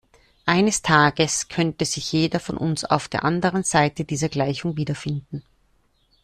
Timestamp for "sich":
1.85-2.11